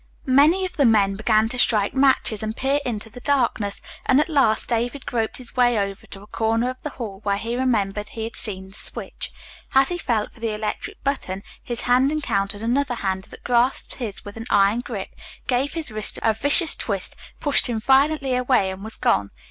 Many 0.25 0.65
of 0.65 0.77
the 0.77 0.85
men 0.85 1.15
began 1.15 1.47
to 1.49 1.59
strike 1.59 1.93
matches 1.93 2.41
and 2.41 2.57
peer 2.57 2.79
into 2.83 3.07
the 3.07 3.19
darkness, 3.19 3.83
and 4.07 4.19
at 4.19 4.29
last 4.29 4.67
David 4.69 5.05
groped 5.05 5.37
his 5.37 5.55
way 5.55 5.77
over 5.77 6.07
to 6.07 6.23
a 6.23 6.25
corner 6.25 6.71
of 6.71 6.81
the 6.81 6.89
hall 6.89 7.19
where 7.21 7.37
he 7.37 7.55
remembered 7.55 8.09
he 8.09 8.23
had 8.23 8.35
seen 8.35 8.69
the 8.69 8.73
switch. 8.73 9.31
As 9.75 9.89
he 9.89 9.99
felt 9.99 10.33
for 10.33 10.39
the 10.39 10.55
electric 10.55 11.03
button 11.03 11.43
his 11.61 11.83
hand 11.83 12.11
encountered 12.11 12.63
another 12.63 12.95
hand, 12.95 13.25
that 13.25 13.43
grasped 13.43 13.93
his 13.93 14.25
with 14.25 14.37
an 14.37 14.47
iron 14.49 14.79
grip, 14.79 15.09
gave 15.45 15.73
his 15.75 15.91
wrist 15.91 16.17
a 16.23 16.33
vicious 16.33 16.75
twist, 16.75 17.15
pushed 17.39 17.67
him 17.67 17.79
violently 17.79 18.33
away 18.35 18.71
and 18.71 18.83
was 18.83 18.95
gone. 18.97 19.29